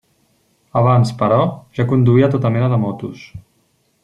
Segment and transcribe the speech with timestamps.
[0.79, 1.39] Abans, però,
[1.81, 3.27] ja conduïa tota mena de motos.